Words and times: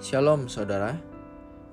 Shalom 0.00 0.48
saudara. 0.48 0.96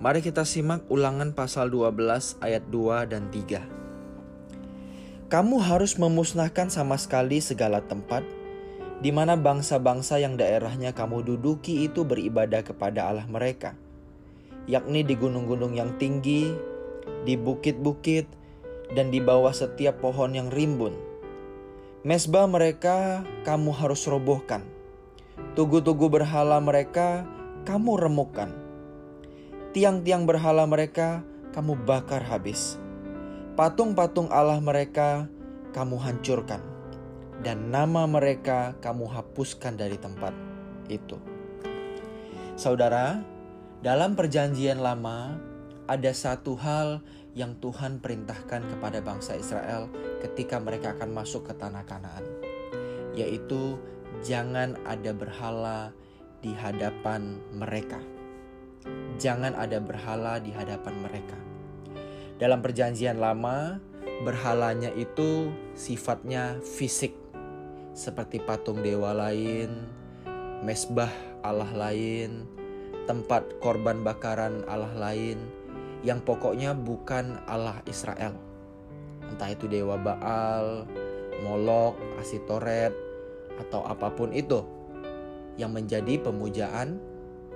Mari 0.03 0.19
kita 0.19 0.43
simak 0.43 0.83
ulangan 0.91 1.31
pasal 1.31 1.71
12 1.71 2.43
ayat 2.43 2.59
2 2.67 3.07
dan 3.07 3.31
3. 3.31 5.31
Kamu 5.31 5.63
harus 5.63 5.95
memusnahkan 5.95 6.67
sama 6.67 6.99
sekali 6.99 7.39
segala 7.39 7.79
tempat 7.79 8.27
di 8.99 9.15
mana 9.15 9.39
bangsa-bangsa 9.39 10.19
yang 10.19 10.35
daerahnya 10.35 10.91
kamu 10.91 11.23
duduki 11.23 11.87
itu 11.87 12.03
beribadah 12.03 12.67
kepada 12.67 13.07
Allah 13.07 13.23
mereka, 13.31 13.79
yakni 14.67 15.07
di 15.07 15.15
gunung-gunung 15.15 15.79
yang 15.79 15.95
tinggi, 15.95 16.51
di 17.23 17.39
bukit-bukit, 17.39 18.27
dan 18.91 19.07
di 19.07 19.23
bawah 19.23 19.55
setiap 19.55 20.03
pohon 20.03 20.35
yang 20.35 20.51
rimbun. 20.51 20.99
Mesbah 22.03 22.43
mereka 22.43 23.23
kamu 23.47 23.71
harus 23.71 24.03
robohkan. 24.03 24.67
Tugu-tugu 25.55 26.11
berhala 26.11 26.59
mereka 26.59 27.36
kamu 27.67 27.99
remukkan. 27.99 28.47
Tiang-tiang 29.75 30.23
berhala 30.23 30.63
mereka 30.63 31.27
kamu 31.51 31.75
bakar 31.83 32.23
habis. 32.23 32.79
Patung-patung 33.59 34.31
Allah 34.31 34.63
mereka 34.63 35.27
kamu 35.75 35.99
hancurkan. 35.99 36.63
Dan 37.43 37.67
nama 37.67 38.07
mereka 38.07 38.79
kamu 38.79 39.11
hapuskan 39.11 39.75
dari 39.75 39.99
tempat 39.99 40.31
itu. 40.87 41.19
Saudara, 42.55 43.19
dalam 43.83 44.15
perjanjian 44.15 44.79
lama 44.79 45.35
ada 45.91 46.11
satu 46.15 46.55
hal 46.55 47.03
yang 47.35 47.59
Tuhan 47.59 47.99
perintahkan 47.99 48.63
kepada 48.63 49.03
bangsa 49.03 49.35
Israel 49.35 49.91
ketika 50.23 50.57
mereka 50.57 50.95
akan 50.95 51.13
masuk 51.13 51.51
ke 51.51 51.53
tanah 51.53 51.85
Kanaan, 51.85 52.25
yaitu 53.13 53.77
jangan 54.25 54.79
ada 54.87 55.11
berhala 55.13 55.93
di 56.41 56.53
hadapan 56.53 57.41
mereka. 57.55 57.97
Jangan 59.17 59.57
ada 59.57 59.81
berhala 59.81 60.37
di 60.37 60.53
hadapan 60.53 60.95
mereka. 61.01 61.37
Dalam 62.37 62.61
Perjanjian 62.61 63.17
Lama, 63.17 63.81
berhalanya 64.21 64.93
itu 64.93 65.49
sifatnya 65.73 66.61
fisik, 66.61 67.17
seperti 67.97 68.37
patung 68.37 68.85
dewa 68.85 69.13
lain, 69.17 69.89
mesbah 70.61 71.09
Allah 71.41 71.69
lain, 71.73 72.45
tempat 73.09 73.57
korban 73.57 74.05
bakaran 74.05 74.61
Allah 74.69 74.93
lain, 74.93 75.41
yang 76.05 76.21
pokoknya 76.21 76.77
bukan 76.77 77.41
Allah 77.49 77.81
Israel. 77.89 78.37
Entah 79.25 79.49
itu 79.49 79.65
dewa 79.65 79.97
Baal, 79.97 80.85
Molok, 81.41 81.97
Asitoret, 82.21 82.93
atau 83.57 83.81
apa 83.81 84.13
pun 84.13 84.29
itu 84.29 84.76
yang 85.57 85.73
menjadi 85.73 86.21
pemujaan 86.21 87.01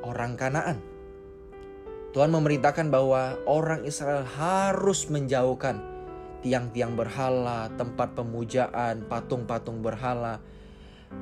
orang 0.02 0.34
Kanaan. 0.36 0.82
Tuhan 2.12 2.28
memerintahkan 2.34 2.92
bahwa 2.92 3.40
orang 3.48 3.88
Israel 3.88 4.28
harus 4.28 5.08
menjauhkan 5.08 5.80
tiang-tiang 6.44 6.98
berhala, 6.98 7.72
tempat 7.80 8.18
pemujaan, 8.18 9.08
patung-patung 9.08 9.80
berhala, 9.80 10.44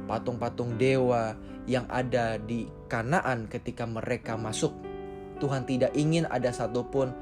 patung-patung 0.10 0.80
dewa 0.80 1.38
yang 1.70 1.86
ada 1.92 2.42
di 2.42 2.66
Kanaan 2.90 3.46
ketika 3.46 3.86
mereka 3.86 4.34
masuk. 4.34 4.74
Tuhan 5.38 5.70
tidak 5.70 5.94
ingin 5.94 6.26
ada 6.26 6.50
satupun 6.50 7.14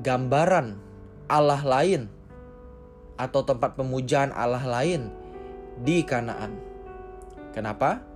gambaran 0.00 0.80
Allah 1.28 1.60
lain 1.60 2.08
atau 3.20 3.44
tempat 3.44 3.76
pemujaan 3.76 4.32
Allah 4.32 4.64
lain 4.64 5.12
di 5.84 6.00
Kanaan. 6.00 6.56
Kenapa? 7.52 8.15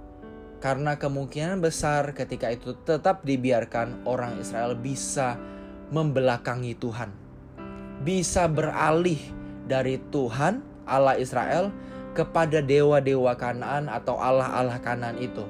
Karena 0.61 1.01
kemungkinan 1.01 1.65
besar 1.65 2.13
ketika 2.13 2.53
itu 2.53 2.77
tetap 2.85 3.25
dibiarkan 3.25 4.05
orang 4.05 4.37
Israel 4.37 4.77
bisa 4.77 5.41
membelakangi 5.89 6.77
Tuhan. 6.77 7.09
Bisa 8.05 8.45
beralih 8.45 9.17
dari 9.65 9.97
Tuhan 10.13 10.61
Allah 10.85 11.17
Israel 11.17 11.73
kepada 12.13 12.61
dewa-dewa 12.61 13.41
Kanaan 13.41 13.89
atau 13.89 14.21
Allah-Allah 14.21 14.77
Kanaan 14.85 15.17
itu. 15.17 15.49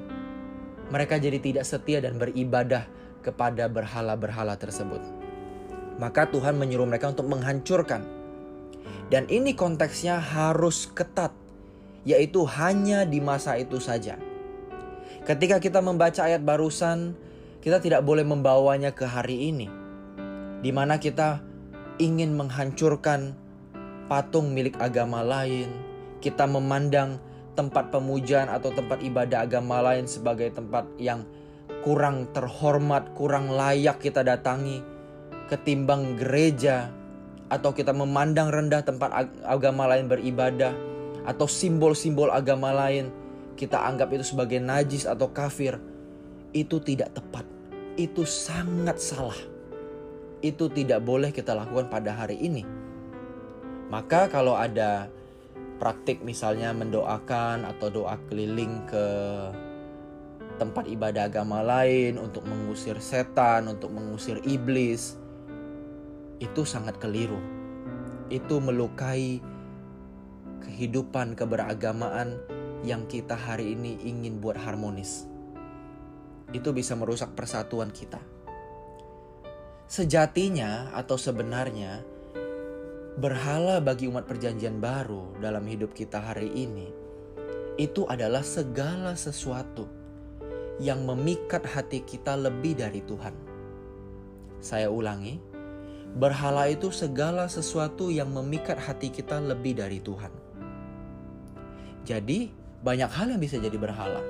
Mereka 0.95 1.19
jadi 1.19 1.43
tidak 1.43 1.67
setia 1.67 1.99
dan 1.99 2.15
beribadah 2.15 2.87
kepada 3.19 3.67
berhala-berhala 3.67 4.55
tersebut. 4.55 5.03
Maka 5.99 6.31
Tuhan 6.31 6.55
menyuruh 6.55 6.87
mereka 6.87 7.11
untuk 7.11 7.27
menghancurkan. 7.27 8.07
Dan 9.11 9.27
ini 9.27 9.59
konteksnya 9.59 10.23
harus 10.23 10.87
ketat, 10.87 11.35
yaitu 12.07 12.47
hanya 12.47 13.03
di 13.03 13.19
masa 13.19 13.59
itu 13.59 13.75
saja 13.75 14.30
Ketika 15.21 15.61
kita 15.61 15.85
membaca 15.85 16.25
ayat 16.25 16.41
barusan, 16.41 17.13
kita 17.61 17.77
tidak 17.77 18.01
boleh 18.01 18.25
membawanya 18.25 18.89
ke 18.89 19.05
hari 19.05 19.53
ini, 19.53 19.69
di 20.65 20.73
mana 20.73 20.97
kita 20.97 21.45
ingin 22.01 22.33
menghancurkan 22.33 23.37
patung 24.09 24.49
milik 24.49 24.81
agama 24.81 25.21
lain. 25.21 25.69
Kita 26.25 26.49
memandang 26.49 27.21
tempat 27.53 27.93
pemujaan 27.93 28.49
atau 28.49 28.73
tempat 28.73 29.05
ibadah 29.05 29.45
agama 29.45 29.77
lain 29.85 30.09
sebagai 30.09 30.49
tempat 30.57 30.89
yang 30.97 31.21
kurang 31.85 32.25
terhormat, 32.33 33.13
kurang 33.13 33.53
layak 33.53 34.01
kita 34.01 34.25
datangi, 34.25 34.81
ketimbang 35.53 36.17
gereja, 36.17 36.89
atau 37.45 37.69
kita 37.77 37.93
memandang 37.93 38.49
rendah 38.49 38.81
tempat 38.81 39.29
agama 39.45 39.85
lain 39.85 40.09
beribadah, 40.09 40.73
atau 41.29 41.45
simbol-simbol 41.45 42.33
agama 42.33 42.73
lain 42.73 43.20
kita 43.55 43.77
anggap 43.77 44.11
itu 44.15 44.23
sebagai 44.25 44.59
najis 44.59 45.05
atau 45.05 45.29
kafir, 45.31 45.77
itu 46.51 46.77
tidak 46.83 47.15
tepat. 47.15 47.45
Itu 47.99 48.23
sangat 48.23 48.97
salah. 48.99 49.37
Itu 50.41 50.71
tidak 50.71 51.05
boleh 51.05 51.29
kita 51.29 51.53
lakukan 51.53 51.91
pada 51.91 52.15
hari 52.15 52.39
ini. 52.39 52.63
Maka 53.91 54.31
kalau 54.31 54.55
ada 54.55 55.11
praktik 55.81 56.23
misalnya 56.23 56.71
mendoakan 56.71 57.67
atau 57.67 57.89
doa 57.89 58.15
keliling 58.29 58.85
ke 58.87 59.05
tempat 60.61 60.85
ibadah 60.85 61.25
agama 61.25 61.65
lain 61.65 62.21
untuk 62.21 62.45
mengusir 62.45 63.01
setan, 63.01 63.65
untuk 63.65 63.89
mengusir 63.89 64.37
iblis, 64.45 65.17
itu 66.37 66.61
sangat 66.63 67.01
keliru. 67.01 67.41
Itu 68.29 68.61
melukai 68.61 69.41
kehidupan 70.61 71.33
keberagamaan 71.33 72.37
yang 72.81 73.05
kita 73.05 73.37
hari 73.37 73.73
ini 73.77 74.01
ingin 74.05 74.41
buat 74.41 74.57
harmonis. 74.57 75.29
Itu 76.51 76.73
bisa 76.75 76.97
merusak 76.97 77.37
persatuan 77.37 77.93
kita. 77.93 78.19
Sejatinya 79.91 80.95
atau 80.95 81.19
sebenarnya 81.19 82.03
berhala 83.19 83.83
bagi 83.83 84.07
umat 84.07 84.23
perjanjian 84.23 84.79
baru 84.79 85.35
dalam 85.43 85.67
hidup 85.67 85.91
kita 85.91 86.23
hari 86.23 86.47
ini 86.47 86.87
itu 87.75 88.07
adalah 88.07 88.43
segala 88.43 89.15
sesuatu 89.15 89.87
yang 90.81 91.03
memikat 91.05 91.65
hati 91.65 92.01
kita 92.03 92.35
lebih 92.35 92.77
dari 92.79 93.03
Tuhan. 93.05 93.35
Saya 94.61 94.93
ulangi, 94.93 95.41
berhala 96.17 96.69
itu 96.69 96.93
segala 96.93 97.49
sesuatu 97.49 98.13
yang 98.13 98.29
memikat 98.29 98.77
hati 98.77 99.09
kita 99.09 99.41
lebih 99.41 99.81
dari 99.81 99.97
Tuhan. 99.97 100.33
Jadi, 102.05 102.60
banyak 102.81 103.09
hal 103.09 103.31
yang 103.31 103.41
bisa 103.41 103.61
jadi 103.61 103.77
berhala. 103.77 104.21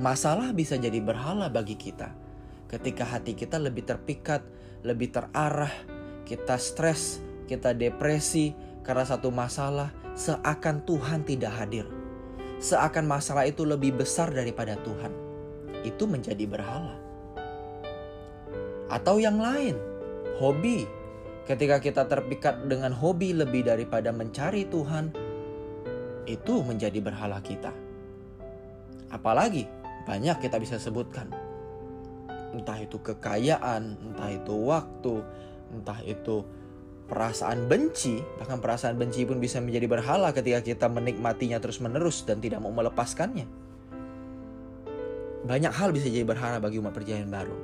Masalah 0.00 0.52
bisa 0.56 0.80
jadi 0.80 0.96
berhala 1.00 1.52
bagi 1.52 1.76
kita 1.76 2.20
ketika 2.70 3.02
hati 3.02 3.34
kita 3.34 3.58
lebih 3.58 3.82
terpikat, 3.82 4.46
lebih 4.86 5.10
terarah, 5.10 5.74
kita 6.22 6.54
stres, 6.54 7.18
kita 7.50 7.74
depresi 7.74 8.54
karena 8.86 9.02
satu 9.02 9.34
masalah, 9.34 9.90
seakan 10.14 10.86
Tuhan 10.86 11.26
tidak 11.26 11.50
hadir. 11.58 11.86
Seakan 12.62 13.10
masalah 13.10 13.50
itu 13.50 13.66
lebih 13.66 13.98
besar 13.98 14.30
daripada 14.30 14.78
Tuhan. 14.78 15.10
Itu 15.82 16.06
menjadi 16.06 16.46
berhala. 16.46 16.94
Atau 18.86 19.18
yang 19.18 19.42
lain, 19.42 19.74
hobi. 20.38 20.86
Ketika 21.48 21.82
kita 21.82 22.06
terpikat 22.06 22.70
dengan 22.70 22.94
hobi 22.94 23.34
lebih 23.34 23.66
daripada 23.66 24.14
mencari 24.14 24.70
Tuhan, 24.70 25.10
itu 26.30 26.62
menjadi 26.62 27.02
berhala 27.02 27.42
kita. 27.42 27.74
Apalagi 29.10 29.66
banyak 30.06 30.38
kita 30.38 30.56
bisa 30.62 30.78
sebutkan. 30.78 31.28
Entah 32.50 32.78
itu 32.82 32.98
kekayaan, 32.98 33.98
entah 34.10 34.30
itu 34.30 34.54
waktu, 34.54 35.22
entah 35.74 36.00
itu 36.02 36.42
perasaan 37.10 37.66
benci, 37.66 38.22
bahkan 38.38 38.62
perasaan 38.62 38.94
benci 38.94 39.26
pun 39.26 39.42
bisa 39.42 39.58
menjadi 39.58 39.90
berhala 39.90 40.30
ketika 40.30 40.62
kita 40.62 40.86
menikmatinya 40.86 41.58
terus-menerus 41.58 42.22
dan 42.22 42.38
tidak 42.38 42.62
mau 42.62 42.70
melepaskannya. 42.70 43.46
Banyak 45.46 45.72
hal 45.74 45.90
bisa 45.90 46.06
jadi 46.06 46.22
berhala 46.22 46.62
bagi 46.62 46.78
umat 46.78 46.94
perjanjian 46.94 47.30
baru. 47.30 47.58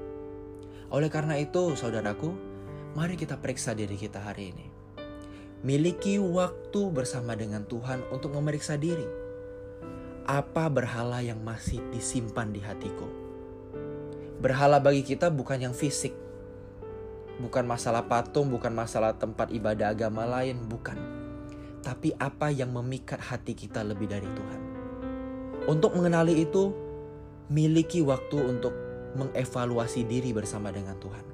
Oleh 0.90 1.10
karena 1.10 1.38
itu, 1.38 1.74
saudaraku, 1.78 2.34
mari 2.98 3.14
kita 3.18 3.38
periksa 3.38 3.74
diri 3.74 3.94
kita 3.98 4.22
hari 4.22 4.50
ini. 4.54 4.75
Miliki 5.64 6.20
waktu 6.20 6.92
bersama 6.92 7.32
dengan 7.32 7.64
Tuhan 7.64 8.04
untuk 8.12 8.36
memeriksa 8.36 8.76
diri. 8.76 9.08
Apa 10.28 10.68
berhala 10.68 11.24
yang 11.24 11.40
masih 11.40 11.80
disimpan 11.88 12.52
di 12.52 12.60
hatiku? 12.60 13.08
Berhala 14.36 14.76
bagi 14.76 15.00
kita 15.00 15.32
bukan 15.32 15.56
yang 15.56 15.72
fisik. 15.72 16.12
Bukan 17.40 17.64
masalah 17.64 18.04
patung, 18.04 18.52
bukan 18.52 18.68
masalah 18.68 19.16
tempat 19.16 19.48
ibadah 19.48 19.96
agama 19.96 20.28
lain, 20.28 20.60
bukan. 20.68 21.00
Tapi 21.80 22.12
apa 22.20 22.52
yang 22.52 22.76
memikat 22.76 23.16
hati 23.16 23.56
kita 23.56 23.80
lebih 23.80 24.12
dari 24.12 24.28
Tuhan. 24.28 24.60
Untuk 25.72 25.96
mengenali 25.96 26.36
itu, 26.36 26.68
miliki 27.48 28.04
waktu 28.04 28.36
untuk 28.44 28.76
mengevaluasi 29.16 30.04
diri 30.04 30.36
bersama 30.36 30.68
dengan 30.68 31.00
Tuhan. 31.00 31.24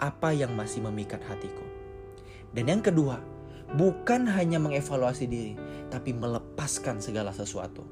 Apa 0.00 0.32
yang 0.32 0.56
masih 0.56 0.80
memikat 0.88 1.20
hatiku? 1.28 1.62
Dan 2.56 2.72
yang 2.72 2.80
kedua, 2.80 3.39
bukan 3.74 4.26
hanya 4.30 4.58
mengevaluasi 4.58 5.24
diri, 5.26 5.54
tapi 5.90 6.14
melepaskan 6.14 6.98
segala 6.98 7.30
sesuatu. 7.34 7.86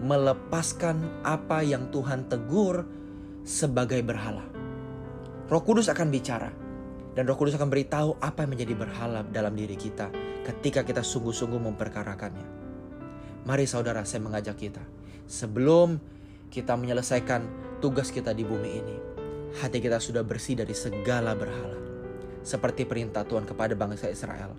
Melepaskan 0.00 1.24
apa 1.24 1.64
yang 1.64 1.88
Tuhan 1.88 2.28
tegur 2.28 2.84
sebagai 3.46 4.00
berhala. 4.04 4.44
Roh 5.46 5.62
Kudus 5.62 5.88
akan 5.88 6.10
bicara 6.10 6.50
dan 7.16 7.24
Roh 7.24 7.38
Kudus 7.38 7.56
akan 7.56 7.72
beritahu 7.72 8.18
apa 8.20 8.44
yang 8.44 8.58
menjadi 8.58 8.74
berhala 8.76 9.24
dalam 9.32 9.56
diri 9.56 9.78
kita 9.78 10.12
ketika 10.44 10.84
kita 10.84 11.00
sungguh-sungguh 11.00 11.60
memperkarakannya. 11.72 12.48
Mari 13.46 13.64
saudara 13.64 14.02
saya 14.02 14.20
mengajak 14.26 14.58
kita 14.58 14.82
sebelum 15.24 15.96
kita 16.50 16.74
menyelesaikan 16.74 17.46
tugas 17.80 18.10
kita 18.10 18.34
di 18.34 18.42
bumi 18.42 18.70
ini, 18.82 18.96
hati 19.62 19.78
kita 19.78 20.02
sudah 20.02 20.26
bersih 20.26 20.58
dari 20.58 20.74
segala 20.74 21.32
berhala. 21.32 21.78
Seperti 22.46 22.86
perintah 22.86 23.26
Tuhan 23.26 23.46
kepada 23.46 23.74
bangsa 23.74 24.06
Israel, 24.06 24.54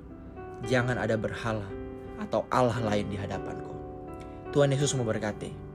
jangan 0.66 0.98
ada 0.98 1.14
berhala 1.14 1.70
atau 2.18 2.50
Allah 2.50 2.82
lain 2.82 3.14
di 3.14 3.18
hadapanku. 3.20 3.74
Tuhan 4.50 4.74
Yesus 4.74 4.98
memberkati. 4.98 5.67